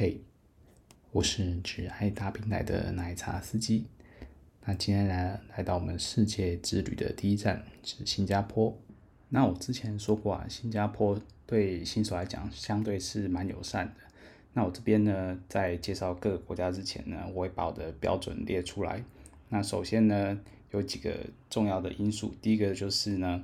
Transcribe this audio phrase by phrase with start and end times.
[0.00, 0.20] 嘿
[1.10, 3.86] 我是只爱大冰奶的奶茶司机。
[4.64, 8.78] 那今天来来到我们世界之旅的第一站是新加坡。
[9.28, 13.94] 那我之前说过啊，新加坡对新手来讲相对是蛮友善的。
[14.52, 19.02] 那我这边呢，在介绍各个国家之前呢，我会把我的标准列出来。
[19.48, 20.38] 那首先呢，
[20.70, 22.32] 有几个重要的因素。
[22.40, 23.42] 第一个就是呢，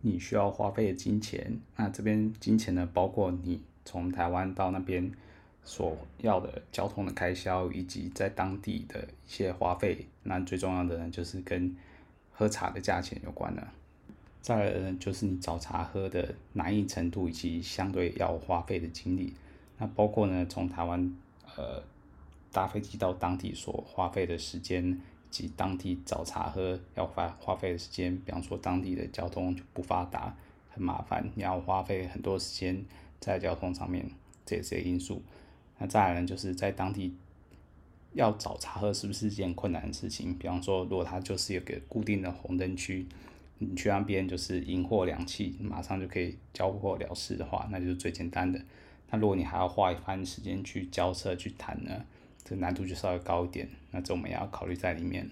[0.00, 1.60] 你需要花费的金钱。
[1.76, 5.12] 那这边金钱呢，包括你从台湾到那边。
[5.68, 11.76] 所要的交通的开销，以及在当地的一些花费，那最重要的呢，就是跟
[12.32, 13.68] 喝茶的价钱有关的。
[14.40, 19.34] 再来呢，就是你找茶喝的难易程度，以及相对要花费的精力。
[19.76, 21.14] 那包括呢，从台湾
[21.54, 21.82] 呃
[22.50, 24.98] 搭飞机到当地所花费的时间，以
[25.30, 28.16] 及当地找茶喝要花花费的时间。
[28.24, 30.34] 比方说，当地的交通就不发达，
[30.70, 32.82] 很麻烦，你要花费很多时间
[33.20, 34.10] 在交通上面，
[34.46, 35.20] 这些因素。
[35.78, 37.16] 那再来呢，就是在当地
[38.14, 40.36] 要找茶喝，是不是一件困难的事情？
[40.36, 43.06] 比方说，如果它就是有个固定的红灯区，
[43.58, 48.60] 你去那边就是银货两訖，马上就可以交货了事的话，那就是最简单的。
[49.10, 52.04] 那如果你还要花一番时间去交涉去谈呢，
[52.42, 53.68] 这难度就稍微高一点。
[53.92, 55.30] 那这我们也要考虑在里面。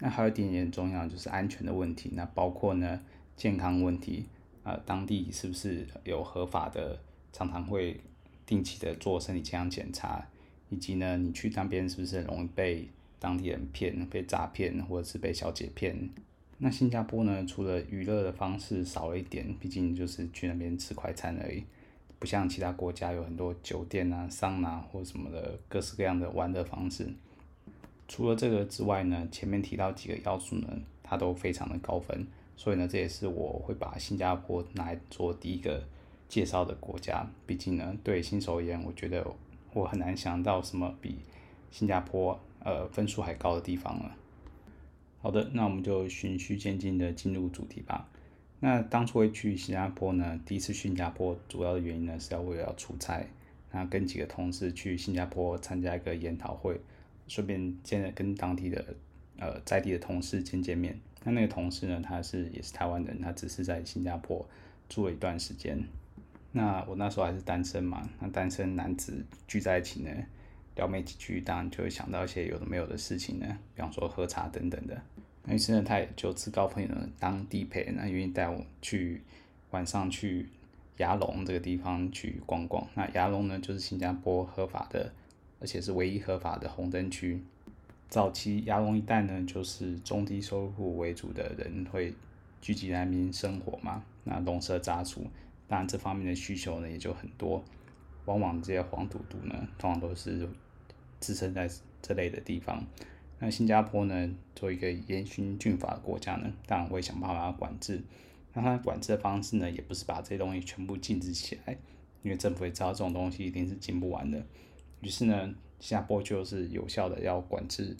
[0.00, 2.10] 那还有一点也很重要，就是安全的问题。
[2.14, 3.00] 那包括呢，
[3.36, 4.26] 健康问题，
[4.64, 6.98] 呃，当地是不是有合法的，
[7.32, 8.00] 常常会。
[8.46, 10.24] 定期的做身体健康检查，
[10.70, 12.88] 以及呢，你去那边是不是容易被
[13.18, 16.08] 当地人骗、被诈骗，或者是被小姐骗？
[16.58, 21.64] 那新加坡呢，除了娱乐的方式少了一点，毕竟就是去那边吃快餐而已，
[22.18, 27.08] 不像其他国家有很多酒店啊、桑拿或什么的各式各样的玩乐方式。
[28.08, 30.68] 除了这个之外呢，前面提到几个要素呢，
[31.02, 35.82] 它都非常的高分，所以呢，这也是我会把新加坡拿来做第一个。
[36.28, 39.26] 介绍的国家，毕竟呢，对新手而言，我觉得
[39.72, 41.18] 我很难想到什么比
[41.70, 44.16] 新加坡呃分数还高的地方了。
[45.20, 48.08] 好的，那我们就循序渐进的进入主题吧。
[48.60, 53.26] 那当初会去新加坡呢，第一次去新加坡主要的原因呢是要为了要出差，
[53.70, 56.80] 那跟几个同事去新加坡参加一个研讨会，
[57.28, 58.94] 顺便见了跟当地的
[59.38, 60.98] 呃在地的同事见见面。
[61.24, 64.46] 那那个同事呢，他是也是台湾人，他只是在新加坡
[64.88, 65.86] 住了一段时间。
[66.56, 70.10] 那我那时候还是单身嘛，那单身男子聚在一起呢，
[70.74, 74.98] 聊没几句，当然就会想到一些有的没有的事情呢，比方说喝茶等等的。
[75.44, 79.20] 那于是呢，他也就自告奋勇的当地陪，那愿意带我去
[79.72, 80.48] 晚上去
[80.96, 82.88] 牙龙这个地方去逛逛。
[82.94, 85.12] 那牙龙呢，就是新加坡合法的，
[85.60, 87.44] 而且是唯一合法的红灯区。
[88.08, 92.14] 早期牙龙一带呢，就是中低收入户为主的人会
[92.62, 95.26] 聚集在那边生活嘛，那龙蛇杂处。
[95.68, 97.64] 当然，这方面的需求呢也就很多，
[98.24, 100.48] 往往这些黄赌毒呢，通常都是
[101.18, 101.68] 滋生在
[102.00, 102.86] 这类的地方。
[103.38, 108.02] 那新加坡呢，作为一个严刑峻法的国家呢，当然会想办法管制。
[108.54, 111.76] 那它管制的方式呢，也不是把这些东西全部禁止起来，
[112.22, 114.42] 因为政府也知道这种东西一定是禁不完的。
[115.00, 117.94] 于是呢，新加坡就是有效的要管制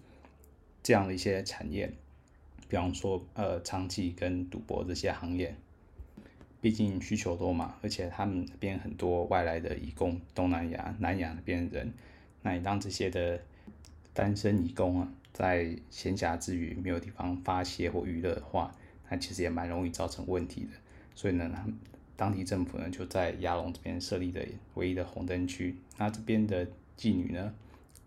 [0.83, 1.93] 这样的一些产业，
[2.69, 5.54] 比方说呃，娼妓跟赌博这些行业。
[6.61, 11.93] 毕竟需求多嘛，而且他们那边很多外来的移工，东南亚、南亚那边人，
[12.43, 13.41] 那你让这些的
[14.12, 18.75] 单身移工啊，在闲暇之余没有地方发泄或娱乐的话，
[19.09, 20.71] 那其实也蛮容易造成问题的。
[21.15, 21.78] 所以呢，他们
[22.16, 25.77] 当地政府呢就在亚龙这边设立的唯一的红灯区。
[25.99, 26.66] 那这边的
[26.97, 27.55] 妓女呢，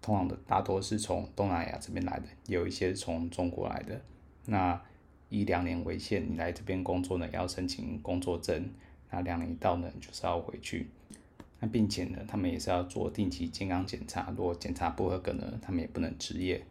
[0.02, 4.02] 通常的大多是从东南亚这边来的，有一些从中国来的。
[4.46, 4.82] 那
[5.29, 8.69] 以两年为限，你来这边工作呢，要申请工作证。
[9.12, 10.88] 那两年一到呢，就是要回去。
[11.59, 16.63] 那并且呢，他们也是要做定期健康检查，如果检查不合格呢，他们也不能执业。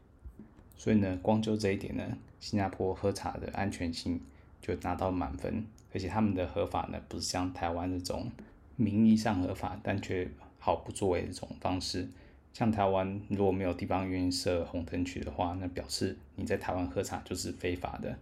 [0.76, 4.20] 所以呢，光就这一点呢，新加坡喝茶的安全性
[4.62, 5.64] 就拿到满分。
[5.92, 8.30] 而且他们的合法呢，不是像台湾这种
[8.76, 12.08] 名义上合法，但却毫不作为的这种方式。
[12.52, 18.18] 像台湾如果没有地方愿意设红灯区的话，那表示你在台湾喝茶就是非法的。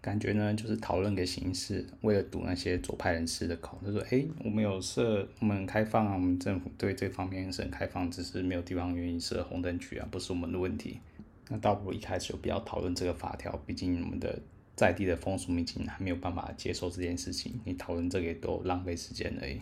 [0.00, 11.00] 感觉呢，就是讨论个形式，为了堵那些左派人士的口，他说：“哎，我们有设，我们很开放啊，我们政府对这方面是很开放，只是没有地方愿意设红灯区啊，不是我们的问题。
[11.48, 14.38] 那倒不如一开始就不要讨论这个法条，毕竟我们的
[14.76, 19.60] 在地的风俗民情还没有办法接受这件事情，你讨论这个也都浪费时间而已。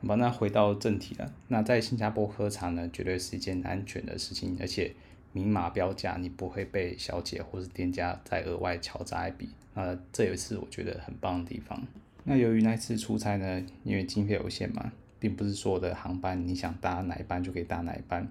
[0.00, 4.94] 好吧，那回到正题了，那在新加坡喝茶呢，绝对是一件安全的事情，而且。”
[5.34, 9.50] 明码标价，你不会被小姐或是店家再额外敲诈一笔。
[9.74, 11.82] 那这也是我觉得很棒的地方。
[12.22, 18.26] 那由于那次出差呢，因为经费有限嘛，并不是所有的航班你想搭哪一班就可以搭哪一班。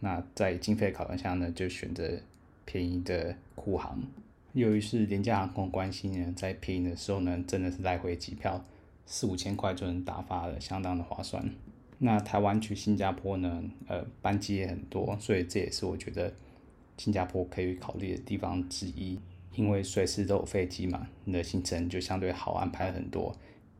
[0.00, 2.18] 那在经费考量下呢，就选择
[2.64, 4.02] 便宜的库航。
[4.54, 8.64] 由于是廉价航空关系呢，在便宜的时候呢，真的是来回机票
[9.04, 11.46] 四五千块就能打发了，相当的划算。
[11.98, 16.32] 那台湾去新加坡呢，呃，班机也很多，所以这也是我觉得
[16.96, 19.18] 新加坡可以考虑的地方之一。
[19.54, 23.34] 因为随时都有飞机嘛，你的行程就相对好安排很多。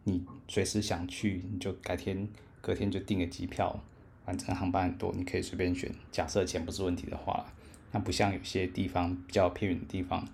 [0.05, 2.27] 你随时想去，你就改天、
[2.63, 3.79] 隔天就订个机票，
[4.25, 5.95] 反正航班很多，你可以随便选。
[6.11, 7.45] 假设钱不是问题的话，
[7.93, 10.27] 那不像有些地方比较偏远的地方，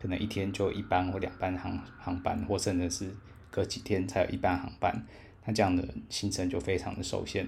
[0.00, 3.14] 可能一天就一班或两班航航班，或甚至是
[3.50, 5.04] 隔几天才有一班航班，
[5.44, 7.46] 那这样的行程就非常的受限。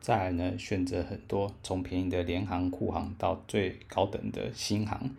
[0.00, 5.10] 再来呢，选择很多，从便宜的联航、库航到最高等的新航。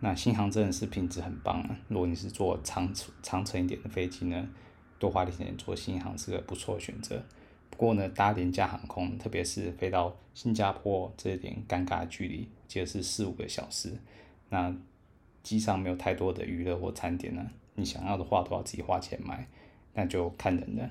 [0.00, 1.76] 那新航真的是品质很棒啊！
[1.88, 2.88] 如果你是坐长
[3.20, 4.48] 长程一点的飞机呢，
[5.00, 7.20] 多花点钱坐新航是个不错的选择。
[7.68, 13.98] 不过呢，搭廉价航空，特别是飞到新加坡这一点尴尬距离，记得是四五个小时。
[14.50, 14.72] 那
[15.42, 19.48] 机上没有太多的娱乐或餐点呢，你想要的话都要自己花钱买，
[19.94, 20.88] 那就看人了。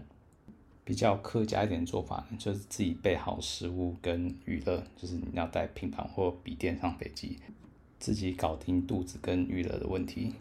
[0.87, 7.37] 比较客家一点做法呢，就是自己备好食物跟娱乐，就是你要带平板或笔电上飞机。
[7.99, 10.33] 自己搞定肚子跟娱乐的问题。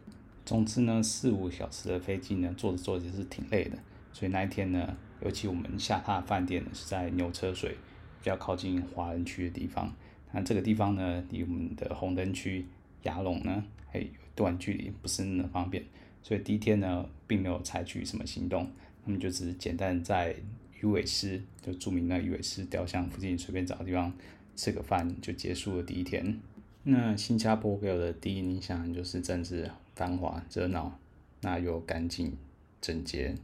[0.44, 3.76] 总之呢，四五小时的飞机呢，坐着坐着是挺累的。
[4.12, 7.72] 所以那一天呢，尤其我们下榻饭店是在牛车水，
[8.20, 9.92] 比较靠近华人区的地方。
[10.30, 12.64] 那这个地方呢，离我们的红灯区
[13.02, 15.82] 亚龙呢还有一段距离，不是那么方便。
[16.22, 18.70] 所以第一天呢，并没有采取什么行动，
[19.06, 20.36] 那么就只是简单在
[20.80, 24.12] 鱼尾狮，就著名的鱼尾狮雕像附近随便找个地方
[24.54, 26.38] 吃个饭，就结束了第一天。
[26.82, 30.98] 那新加坡给我的第一印象就是政治繁华热闹，
[31.40, 32.36] 那又干净
[32.80, 33.34] 整洁，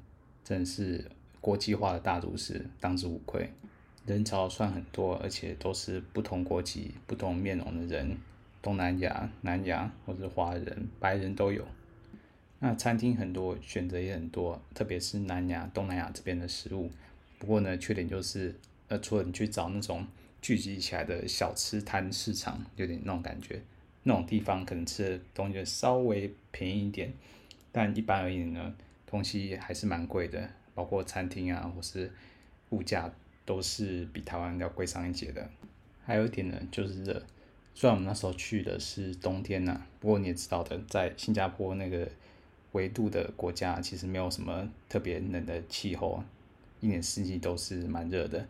[0.45, 1.11] 真是
[1.41, 3.51] 国际化的大都市，当之无愧。
[4.05, 8.17] 人潮算很多，而且都是不同国籍、不同面容的人，
[8.61, 11.65] 东南亚、南亚或者华人、白人都有。
[12.63, 16.91] 那餐厅很多，选择也很多，特别是南亚、东南亚这边的食物。
[17.39, 18.55] 不过呢，缺点就是，
[18.87, 20.07] 呃，除了你去找那种。
[20.41, 23.63] 聚集起来的小吃摊市场，有点那种感觉。
[24.03, 27.13] 那种地方可能吃的东西稍微便宜一点，
[27.71, 28.75] 但一般而言呢，
[29.07, 32.11] 东西还是蛮贵的，包括餐厅啊，或是
[32.71, 33.09] 物价
[33.45, 35.49] 都是比台湾要贵上一截的。
[36.05, 37.25] 还有一点呢，就是热。
[37.73, 42.09] 虽然我们那时候去的是冬天呐、不过你也知道的，在新加坡那个
[42.73, 46.23] 纬度的国家，其实没有什么特别冷的气候，
[46.81, 48.47] 一年四季都是蛮热的。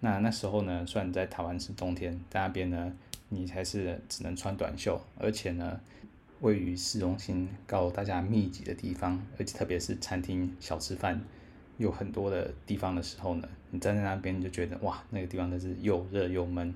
[0.00, 2.92] 那那时候呢，虽然在台湾是冬天，在那边呢，
[3.28, 5.80] 你还是只能穿短袖，而且呢，
[6.40, 11.20] 位于市中心高大家密集的地方，而且特别是餐厅小吃饭
[11.78, 16.74] 有很多的地方的时候呢，你站在那边就觉得哇，那个地方真是又热又闷，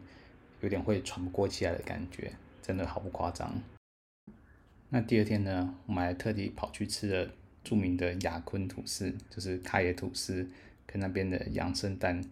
[0.60, 3.60] 有点会喘不过气来的感觉，真的毫不夸张。
[4.88, 7.30] 那第二天呢，我们还特地跑去吃了
[7.64, 10.48] 著名的雅坤吐司，就是卡椰吐司
[10.86, 12.22] 跟那边的养生蛋。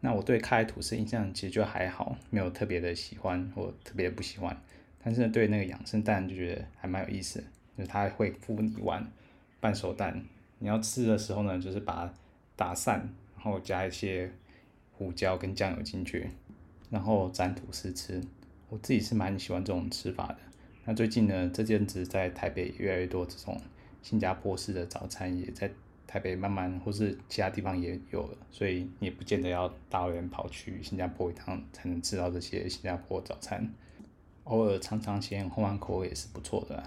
[0.00, 4.56] 那我对卡椰吐司印象其实就还好，没有特别的喜欢或特别不喜欢。
[5.04, 7.44] 但是对那个养生蛋就觉得还蛮有意思，
[7.76, 9.06] 就是它会敷你一碗
[9.60, 10.24] 半熟蛋，
[10.58, 12.14] 你要吃的时候呢，就是把它
[12.56, 13.00] 打散，
[13.36, 14.30] 然后加一些
[14.92, 16.30] 胡椒跟酱油进去，
[16.90, 18.22] 然后沾吐司吃。
[18.68, 20.38] 我自己是蛮喜欢这种吃法的。
[20.88, 23.60] 那最近呢，这阵子在台北越来越多这种
[24.02, 25.70] 新加坡式的早餐也在。
[26.06, 33.70] 台北慢慢，或是其他地方也有了，所以也不见得要大老远跑去新加坡一趟才能吃到这些新加坡早餐。
[34.44, 36.82] 偶尔尝尝鲜，换换口味也是不错的。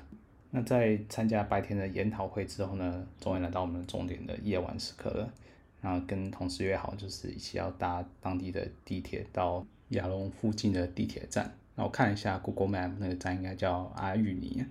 [0.50, 5.31] 那在参加白天的研讨会之后呢，终于来到我们终点的夜晚时刻了。
[5.79, 11.53] 然后跟同事约好，就是一起要搭当地的地铁到亚龙附近的地铁站。
[11.75, 14.63] 那我看一下 Google Map，那个站应该叫阿育尼。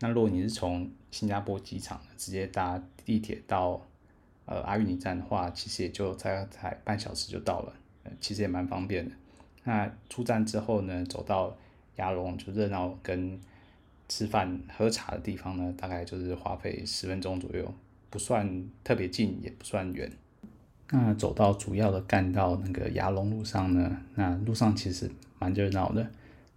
[0.00, 3.80] 那如果你是从新加坡机场直接搭地铁到
[4.44, 9.14] 呃，阿育尼站的话，其实也就才才半小时就到了，呃，其实也蛮方便的。
[9.64, 11.56] 那出站之后呢，走到
[11.96, 13.40] 亚龙就热闹跟
[14.08, 17.72] 吃饭喝茶的地方呢，大概就是花费十分钟左右，
[18.10, 20.10] 不算特别近，也不算远。
[20.90, 26.10] 那走到主要的干道那个亚龙路上呢，那路上其实蛮热闹的。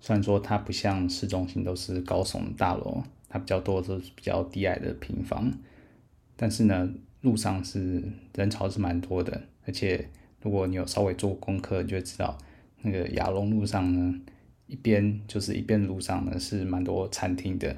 [0.05, 5.51] 虽然说它不像市中心都是高耸大楼，它比较多都是比较低矮的平房，
[6.35, 6.93] 但是呢。
[7.21, 8.03] 路上是
[8.35, 10.07] 人潮是蛮多的，而且
[10.43, 12.37] 如果你有稍微做功课，你就会知道
[12.83, 14.21] 那个亚龙路上呢，
[14.67, 17.75] 一边就是一边路上呢是蛮多餐厅的，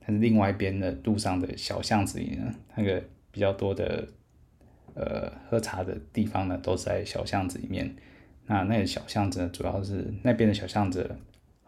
[0.00, 4.08] 但是另外一边的路上的小巷子里呢，那个比较多的
[4.94, 7.94] 呃喝茶的地方呢，都是在小巷子里面。
[8.46, 11.14] 那那个小巷子呢，主要是那边的小巷子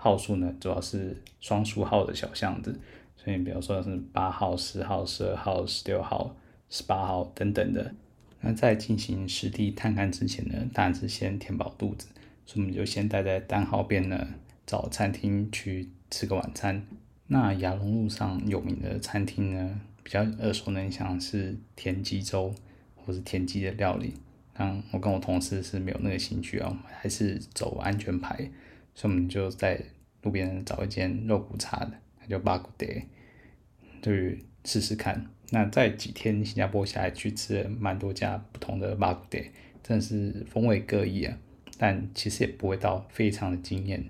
[0.02, 2.80] 号数呢，主要是双数号的小巷子，
[3.16, 6.35] 所以比如说是八号、十号、十二号、十六号、
[6.71, 7.95] 十八号等等的。
[8.40, 12.09] 那在进行实地探勘之前呢，当然是先填饱肚子，
[12.47, 14.28] 所以我们就先待在单号边呢，
[14.66, 16.87] 找餐厅去吃个晚餐。
[17.26, 22.54] 那雅隆路上有名的餐厅呢，比较耳熟能详是田鸡粥
[22.97, 24.14] 或是田鸡的料理。
[24.54, 28.50] 但我跟我同事是没有那个兴趣啊，还是走安全牌，
[28.94, 29.82] 所以我们就在
[30.23, 32.87] 路边找一间肉骨茶的，那就巴古德，
[34.02, 34.12] 就
[34.64, 35.26] 试试看。
[35.50, 39.38] 那在几天新加坡下来，去吃了蛮多家不同的巴古德，
[39.82, 41.37] 真的是风味各异啊。
[41.78, 44.04] 但其实也不会到非常的惊艳。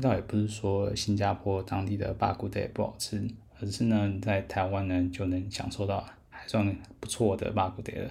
[0.00, 3.24] 倒也不是说新加坡当地的巴古德不好吃，
[3.60, 8.10] 而是呢在台湾呢就能享受到还算不错的巴古德了，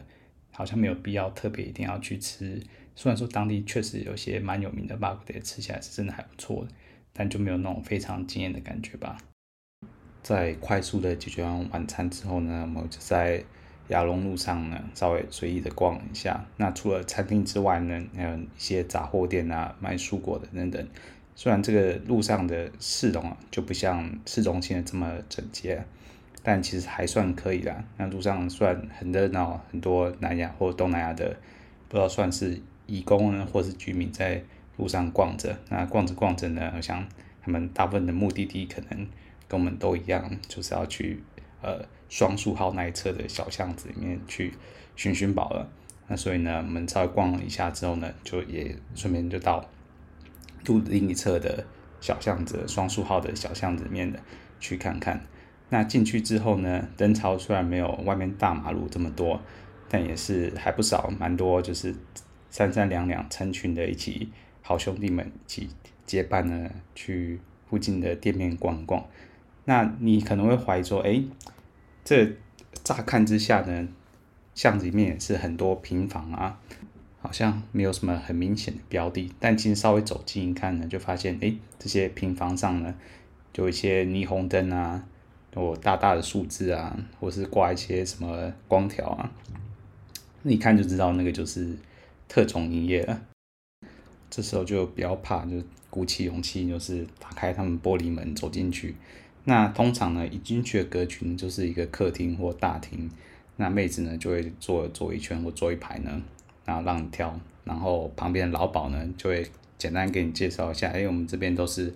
[0.51, 2.61] 好像没有必要特别一定要去吃。
[2.95, 6.71] 虽然说当地确实有些蛮有名的巴古德，吃起来是真的还不错的，
[7.13, 9.17] 但就没有那种非常惊艳的感觉吧。
[10.21, 13.43] 在快速的解决完晚餐之后呢，我们就在
[13.87, 16.45] 亚龙路上呢稍微随意的逛一下。
[16.57, 20.87] 那除了餐厅之外呢，还有一些杂货店啊，卖蔬果的等等。
[21.33, 25.83] 虽然这个路上的市容啊就不像市中心的这么整洁，
[26.43, 27.83] 但其实还算可以啦。
[27.97, 31.35] 那路上算很热闹，很多南亚或东南亚的，
[31.87, 32.61] 不知道算是
[32.97, 34.43] 义工呢，或是居民在
[34.77, 35.57] 路上逛着。
[35.69, 37.07] 那逛着逛着呢，好像
[37.41, 39.07] 他们大部分的目的地可能。
[39.47, 41.21] 跟我们都一样，就是要去
[41.61, 44.53] 呃双数号那一侧的小巷子里面去
[44.95, 45.69] 寻寻宝了。
[46.07, 49.69] 那所以呢，我们稍微逛了一下之后呢，就也顺便就到
[50.65, 51.65] 路另一侧的
[51.99, 54.17] 小巷子，双数号的小巷子里面的
[54.61, 55.21] 去看看。
[55.67, 59.41] 那进去之后呢，人潮虽然没有外面大马路这么多，
[59.89, 61.93] 但也是还不少，蛮多，就是
[62.51, 64.29] 三三两两成群的一起
[64.61, 65.69] 好兄弟们一起
[66.05, 69.03] 结伴呢去附近的店面逛逛。
[69.65, 71.23] 那你可能会怀疑说，哎，
[72.03, 72.35] 这
[72.83, 73.87] 乍看之下呢，
[74.53, 76.59] 巷子里面也是很多平房啊，
[77.21, 79.31] 好像没有什么很明显的标的。
[79.39, 82.93] 但其实稍微走近一看呢，就发现，哎，这些平房上呢，
[83.53, 85.05] 就有一些霓虹灯啊，
[85.55, 89.31] 有大大的数字啊，或是挂一些什么光条啊，
[90.41, 91.77] 那一看就知道那个就是
[92.31, 93.21] 特种营业了。
[94.31, 98.95] 这时候就不要怕，就鼓起勇气，就是打开他们玻璃门走进去。
[99.43, 103.11] 那通常呢，一进去的格局，就是一个客厅或大厅。
[103.57, 106.21] 那妹子呢，就会坐坐一圈或坐一排呢，
[106.63, 107.37] 然后让你挑。
[107.65, 109.45] 然后旁边的老鸨呢，就会
[109.77, 111.93] 简单给你介绍一下，哎，我们这边都是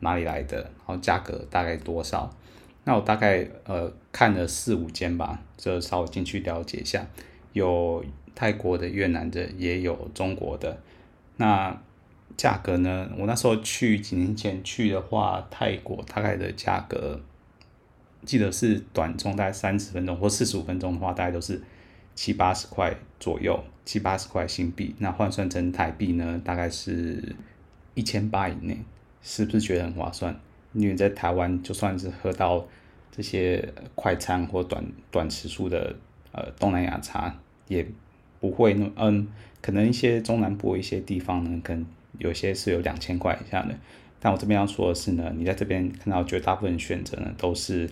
[0.00, 2.30] 哪里来的，然后价格大概多少。
[2.84, 7.06] 那我大概呃看了四五间吧，就稍微进去了解一下，
[7.54, 8.04] 有
[8.38, 10.80] 泰国的、越南的，也有中国的。
[11.38, 11.76] 那
[12.36, 13.10] 价格呢？
[13.18, 17.20] 我那时候去几年前去的话，泰国大概的价格，
[18.24, 21.60] 记得是短中大概三十分钟或四十五分钟的话，大概都是
[22.14, 24.94] 七八十块左右，七八十块新币。
[25.00, 27.34] 那换算成台币呢，大概是
[27.94, 28.78] 一千八以内，
[29.20, 30.38] 是不是觉得很划算？
[30.74, 32.64] 因为在台湾就算是喝到
[33.10, 35.96] 这些快餐或短短时数的
[36.30, 37.34] 呃东南亚茶，
[37.66, 37.84] 也
[38.40, 39.28] 不会那嗯，
[39.60, 41.86] 可能一些中南部一些地方呢，可能。
[42.18, 43.78] 有些是有两千块以下的，
[44.18, 47.88] 但我这边要说的是呢，你在这边看到绝大部分选择呢都是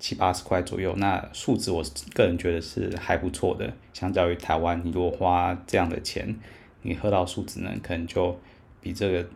[0.00, 3.72] 七八十块左右，那数值我个人觉得是还不错的。
[3.92, 6.34] 相较于台湾，你如果花这样的钱，
[6.82, 8.36] 你喝到数值呢，可能就
[8.80, 9.28] 比这个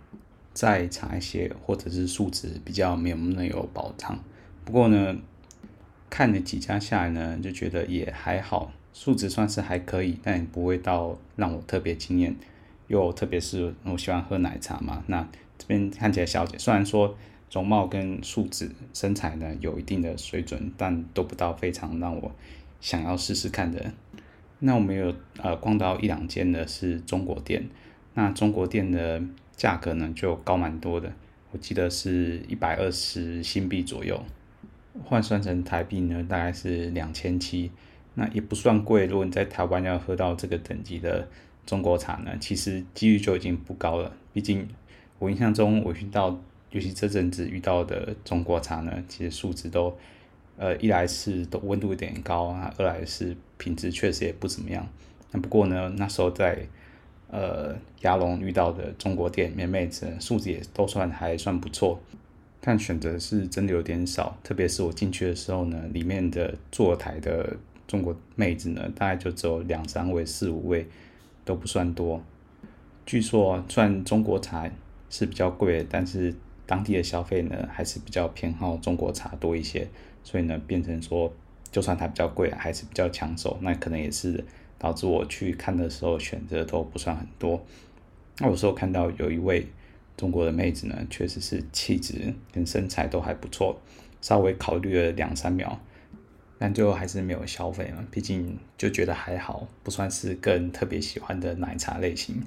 [0.53, 4.19] 再差一些，或者是数值比较没有那么有保障。
[4.65, 5.15] 不过呢，
[6.11, 12.35] 看了几家下来呢，就觉得也还好，数值算是还可以，但也不会到让我特别惊艳。
[12.89, 17.17] 又特别是我喜欢喝奶茶嘛，那这边看起来小姐虽然说
[17.51, 22.31] 容貌跟素质身材呢有一定的水准，但都不到非常让我
[22.81, 23.93] 想要试试看的。
[24.59, 27.67] 那我们有呃逛到一两间的是中国店，
[28.13, 29.23] 那中国店的
[29.57, 31.11] 价格呢就高蛮多的，
[31.53, 34.23] 我记得是一百二十新币左右，
[35.05, 37.71] 换算成台币呢大概是两千七，
[38.15, 39.07] 那也不算贵。
[39.07, 41.29] 如果你在台湾要喝到这个等级的。
[41.65, 44.13] 中国茶呢，其实几率就已经不高了。
[44.33, 44.67] 毕竟
[45.21, 46.37] 我印象中，我遇到，
[46.73, 49.97] 尤其这阵子遇到的中国茶呢，其实素质都，
[50.57, 54.85] 呃，一来是都温度有点高啊，二来是品质确实也不怎么样。
[55.31, 56.67] 那不过呢，那时候在
[57.31, 62.03] 呃雅隆遇到的中国店里面妹子素质也都算还算不错，
[62.61, 64.37] 但选择是真的有点少。
[64.43, 70.87] 特别是我进去的时候呢，里面的坐台的中国妹子呢，大概就只有两三位、四五位，
[71.45, 72.23] 都不算多。
[73.05, 74.71] 据说，虽然中国茶
[75.11, 76.35] 是比较贵，但是
[76.67, 79.89] 当地的消费呢，还是比较偏好中国茶多一些。
[80.25, 81.33] 所以呢，变成说，
[81.71, 83.59] 就算它比较贵，还是比较抢手。
[83.61, 84.45] 那可能也是
[84.79, 87.61] 导致我去看的时候选择都不算很多。
[88.39, 89.67] 那有时候看到有一位
[90.17, 93.81] 中国的妹子呢，确实是气质跟身材都还不错，
[94.21, 95.81] 稍微考虑了两三秒，
[96.63, 98.05] 但最后还是没有消费嘛。
[98.09, 102.41] 毕竟就觉得还好，不算是个人特别喜欢的奶茶类型。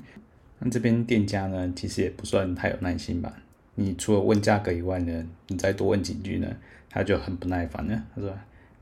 [0.60, 3.34] 那这边店家呢，其实也不算太有耐心吧。
[3.75, 6.48] 你除了问价格以外呢，你再多问几句呢，
[6.89, 8.03] 他就很不耐烦了。
[8.15, 8.34] 他说：“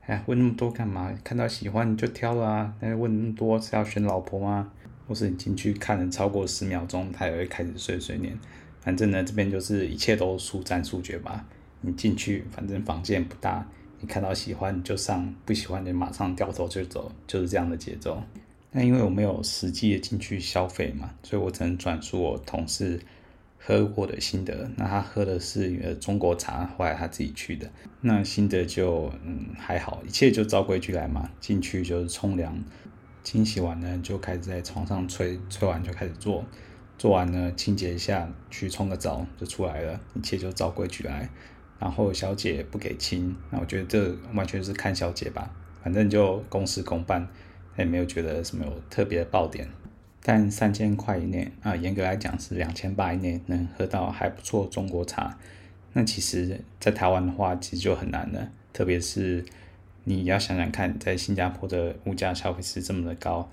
[0.06, 1.12] 哎，问那么多干嘛？
[1.24, 2.72] 看到喜欢你就挑了啊！
[2.78, 4.70] 那问那么多是要选老婆吗？
[5.08, 8.38] 或是你进去看了超过十秒钟，他也会开始碎碎念。
[8.80, 11.44] 反正呢，这边就是一切都速战速决吧。
[11.80, 13.66] 你进去，反正房间不大，
[14.06, 18.22] 看到喜欢就上，不喜欢就马上掉头就走，就是这样的节奏。”
[18.76, 23.00] 那因为我没有实际的进去消费嘛，所以我只能转述我同事
[23.56, 24.68] 喝过的心得。
[24.76, 27.70] 那他喝的是呃中国茶，后来他自己去的。
[28.00, 31.30] 那心得就嗯还好，一切就照规矩来嘛。
[31.38, 32.64] 进去就是冲凉，
[33.22, 36.44] 清洗完呢就开始在床上吹，吹完就开始做，
[36.98, 41.30] 做完呢清洁一下，去冲个澡就出来了，一切就照规矩来。
[41.84, 47.28] 然后小姐不给亲，那我觉得这完全是看小姐吧，反正就公事公办。
[47.76, 49.68] 也没有觉得什么有特别的爆点，
[50.22, 55.36] 但三千块以内啊，严格来讲是两千八以内能喝到还不错中国茶，
[55.92, 59.44] 那其实，在台湾的话其实就很难了，特别是
[60.04, 63.50] 你要想想看，在新加坡的物价消费是这么的高，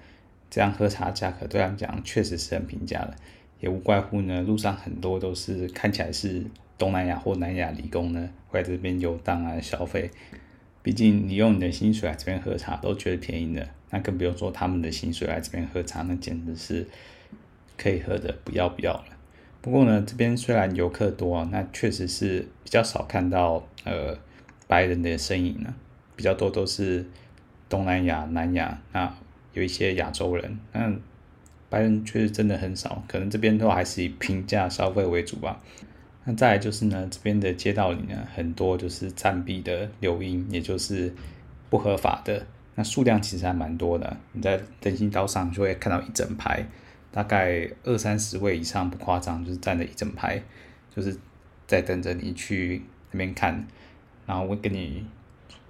[0.51, 3.15] 这样喝茶价格对他们讲确实是很平价的，
[3.59, 6.45] 也无怪乎呢，路上很多都是看起来是
[6.81, 10.09] 东南亚或南亚理工呢，会在这边游荡啊消费。
[10.81, 16.88] 毕竟你用你的薪水来这边喝茶都觉得便宜的，那更不用说他们的薪水来这边喝茶，那简直是
[17.77, 19.05] 可以喝的不要不要了。
[19.61, 24.17] 不过呢，这边虽然游客多，那确实是比较少看到呃
[24.67, 25.72] 白人的身影呢，
[26.15, 27.05] 比较多都是
[27.70, 29.15] 东南亚、南亚，那
[29.53, 30.91] 有一些亚洲人，那
[31.70, 35.61] 白人确实真的很少，可能这边都还是以平价消费为主吧。
[36.35, 41.13] 再就是呢，这边的街道里呢，很多就是暂避的流莺，也就是
[41.70, 42.46] 不合法的。
[42.75, 44.17] 那数量其实还蛮多的。
[44.33, 46.65] 你在人行道上就会看到一整排，
[47.11, 50.41] 大概二三十位以上，不夸张，就是站了一整排，
[50.96, 51.17] 就是
[51.67, 53.67] 在等着你去那边看，
[54.25, 55.05] 然后会跟你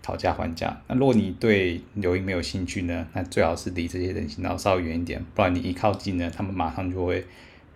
[0.02, 0.82] 讨价还价。
[0.88, 7.26] 那如果你对流莺没有兴趣呢，那最好是离这些人行道稍微远一点，不然你一靠近呢，他们马上就会。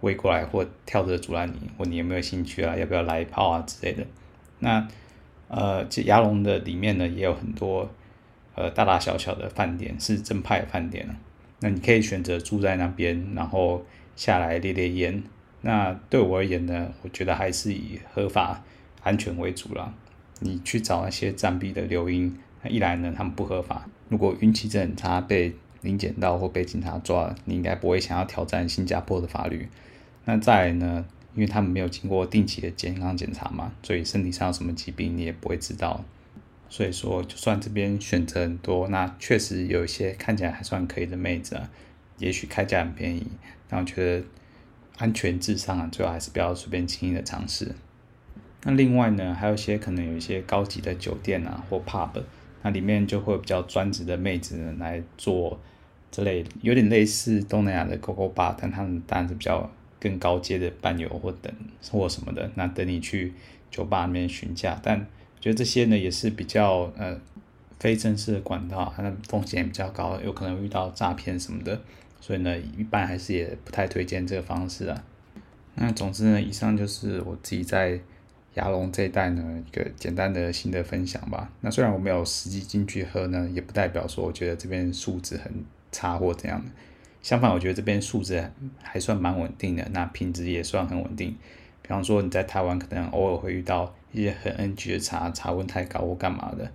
[0.06, 2.76] 围过来或跳着阻拦你，问你有没有兴趣啊？
[2.76, 4.06] 要不要来一泡啊之类的。
[4.60, 4.88] 那
[5.48, 7.90] 呃，这牙龙的里面呢，也有很多
[8.54, 11.08] 呃大大小小的饭店，是正派饭店。
[11.60, 13.84] 那你可以选择住在那边，然后
[14.16, 15.24] 下来烈烈烟。
[15.62, 18.64] 那对我而言呢，我觉得还是以合法、
[19.02, 19.92] 安全为主啦。
[20.40, 22.38] 你去找那些暂避的流莺，
[22.70, 23.88] 一来呢，他们不合法。
[24.10, 29.68] 如果运气真的很差，被临检到或被警察抓，你应该不会想要挑战新加坡的法律。
[30.26, 36.04] 那再来呢，因为他们没有经过定期的健康检查嘛，所以身体上有什么疾病你也不会知道。
[36.68, 41.70] 所以说，就算这边选择很多，那确实有一些看起来还算可以的妹子啊，
[42.18, 43.28] 也许开价很便宜，
[43.70, 44.26] 但我觉得
[44.98, 47.76] 安全至上啊，最好还是不要随便轻易的尝试。
[48.64, 52.10] 那另外呢，还有一些可能有一些高级的酒店啊或 pub，
[52.64, 55.60] 那里面就会有比较专职的妹子呢来做
[56.10, 59.70] 这类，有点类似东南亚的 Gogo Bar，但他们当然是比较。
[60.06, 61.52] 更高阶的伴游或等
[61.90, 63.34] 或什么的，那等你去
[63.72, 67.20] 酒吧里面询价，但我觉得这些呢也是比较呃
[67.80, 71.82] 非正式的管道，它的风险比较高，有可能遇到诈骗什么的，
[72.22, 75.04] 所以呢一般还是也不太推荐这个方式啊。
[75.74, 78.00] 那总之呢，以上就是我自己在
[78.54, 81.50] 牙龙这一带呢一个简单的心得分享吧。
[81.62, 85.52] 那虽然我没有实际进去喝呢，也不代表说我觉得这边素质很
[85.92, 86.70] 差或怎样的。
[87.26, 88.52] 相反，我觉得这边素质
[88.84, 91.36] 还算蛮稳定的，那品质也算很稳定。
[91.82, 96.72] 比方说你在台湾可能偶尔会遇到一些很 NG 的茶，茶温太高或干嘛的，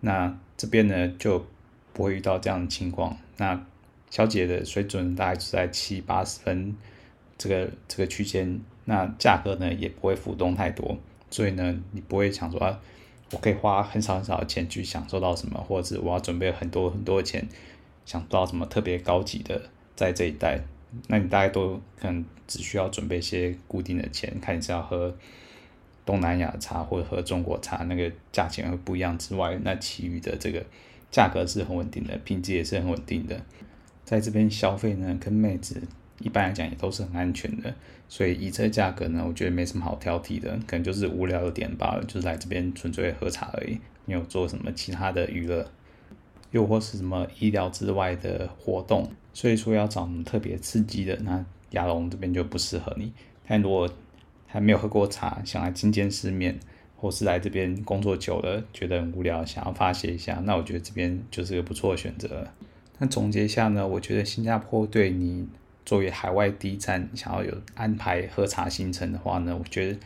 [0.00, 1.44] 那这边呢就
[1.92, 3.14] 不会遇到这样的情况。
[3.36, 3.62] 那
[4.08, 6.74] 小姐的水准大概是在七八十分
[7.36, 10.96] 这个这个区间，那价格呢也不会浮动太多，
[11.30, 12.80] 所以呢你不会想说啊，
[13.32, 17.46] 我可以花很少很少的钱去享受到什么，或者是我要准备很多很多的钱
[18.06, 19.60] 想到什么特别高级的。
[20.00, 20.58] 在这一带，
[21.08, 25.14] 那你大概都可能只需要准备一些固定的钱，看你是要喝
[26.06, 30.64] 东南亚茶或者喝中国茶，那个价钱会不一样之外，那其余的这个
[31.10, 33.38] 价格是很稳定的，品质也是很稳定的。
[34.06, 35.82] 在这边消费呢，跟妹子
[36.20, 37.74] 一般来讲也都是很安全的，
[38.08, 45.70] 所以以这价格呢，我觉得没什么好挑剔的，可能就是无聊的点罢了，就是来这边纯粹喝茶而已，没有做什么其他的娱乐，
[46.52, 49.06] 又或是什么意料之外的活动。
[49.32, 53.12] 所以说要找特别刺激的，那亚龙这边就不适合你。
[53.46, 53.88] 但如果
[54.46, 56.58] 还没有喝过茶，想来见见世面，
[56.96, 62.46] 或是来这边工作久了觉得很无聊，想要发泄一下，那我觉得这边就是个不错的选择。
[62.98, 65.48] 那总结一下呢，我觉得新加坡对你
[65.86, 69.98] 作为海外第一站，想要有安排喝茶行程的话呢，我觉得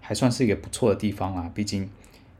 [0.00, 1.50] 还算是一个不错的地方啊。
[1.54, 1.88] 毕竟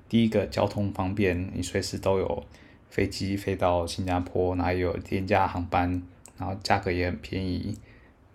[0.08, 2.44] 第一个交通方便，你随时都有
[2.90, 6.02] 飞机飞到新加坡，然后有廉价航班，
[6.38, 7.76] 然后价格也很便宜，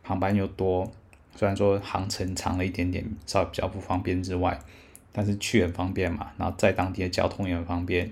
[0.02, 0.92] 航班又多。
[1.36, 4.60] 虽然说航程长了一点点，稍微比较不方便之外，
[5.12, 6.32] 但是去很方便嘛。
[6.38, 8.10] 然后在当地的交通也很方便。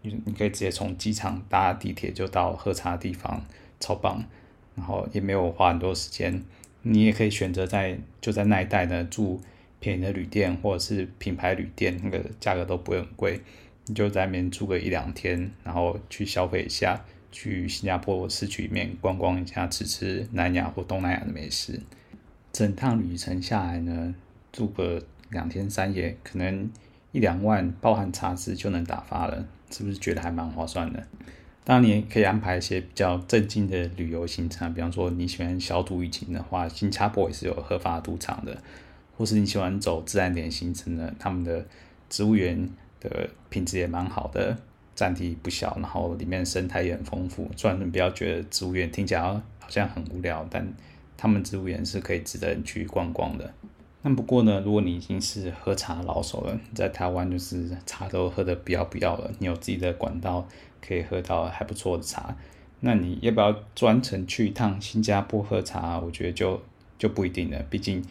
[0.00, 3.44] 你你可以直接从机场搭地铁就到喝茶的地方，
[3.78, 4.24] 超棒。
[4.74, 6.42] 然后也没有花很多时间，
[6.80, 9.38] 你也可以选择在就在那一带呢住
[9.78, 13.40] 便宜的旅店或者是品牌旅店，那个价格都不会很贵。
[13.84, 21.80] 你就在那边住个一两天，然后去消费一下，去新加坡市区里面逛逛一下，吃吃南亚或东南亚的美食。
[22.52, 24.14] 整趟旅程下来呢，
[24.52, 26.70] 住个两天三夜，可能
[27.10, 29.48] 一两万包含茶资就能打发了。
[29.70, 31.02] 是不是觉得还蛮划算的？
[31.64, 38.52] 当然，你也可以安排一些比较正经的旅游行程，比方说你喜欢小赌怡情的话，新加坡也是有合法赌场的；
[39.16, 41.64] 或是你喜欢走自然点行程的，他们的
[42.10, 42.68] 植物园
[43.00, 44.58] 的品质也蛮好的，
[44.94, 47.50] 占地不小，然后里面生态也很丰富。
[47.56, 50.66] 虽然你不要觉得植物园听起来好像很无聊，但
[51.16, 53.52] 他们植物园是可以值得你去逛逛的。
[54.02, 60.46] 那不过呢，如果你已经是喝茶老手了，在台湾就是茶都喝得不要不要了，你有自己的管道
[60.84, 62.36] 可以喝到还不错的茶，
[62.80, 66.00] 那你要不要专程去一趟新加坡喝茶？
[66.00, 66.60] 我觉得就
[66.98, 68.04] 就不一定了，毕竟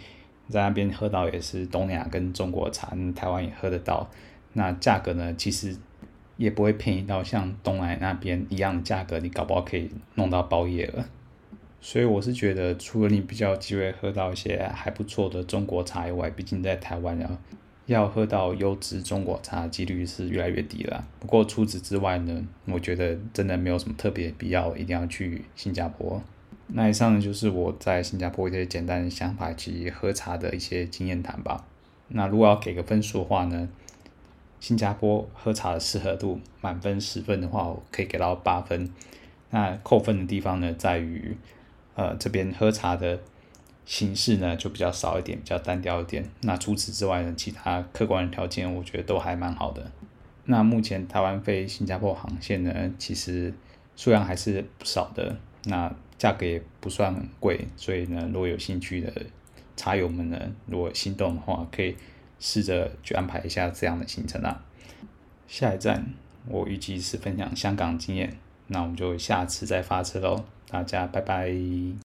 [0.47, 4.09] 在那边喝到也是东南亚跟中国茶，台湾也喝得到，
[4.53, 5.75] 那价格呢，其实
[6.37, 11.05] 也不会便宜到像东南亚那边一样的价格，你搞不好可以弄到包夜了。
[11.79, 17.37] 所以我是觉得，除了你比较有机会喝到一些还不错的中国茶以外，毕竟在台湾要
[17.87, 21.03] 要喝到优质中国茶的几率是越来越低了。
[21.19, 26.21] 不过除此之外呢，我觉得真的没有什么特别必要一定要去新加坡。
[26.67, 31.65] 那以上就是我在新加坡一些简单的想法及喝茶的一些经验谈吧。
[32.09, 33.67] 那如果要给个分数的话呢，
[34.61, 38.89] 新加坡喝茶的适合度满分十分的话，我可以给到八分。
[39.49, 41.35] 那扣分的地方呢，在于。
[41.93, 43.19] 呃，这边喝茶的
[43.85, 46.23] 形式呢，就比较少一点，比较单调一点。
[46.39, 49.91] 那除此之外呢，其他客观的条件，我觉得都还蛮好的。
[50.45, 53.53] 那目前台湾飞新加坡航线呢，其实
[53.97, 59.11] 数量还是不少的，那价格也不算很贵，所以呢，如果有兴趣的
[59.75, 61.93] 茶友们呢，如果心动的话，可以
[62.41, 64.65] 试着去安排一下这样的行程啊。
[65.47, 66.13] 下一站
[66.47, 70.43] 我预计是分享香港经验，那我们就下次再发车喽。
[70.67, 72.10] 大家拜拜。